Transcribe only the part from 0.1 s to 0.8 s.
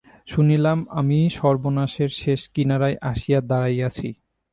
শুনিলাম,